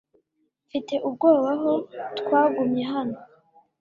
Mfite 0.67 0.93
ubwoba 1.07 1.49
ko 1.63 1.71
twagumye 2.19 2.83
hano. 2.93 3.17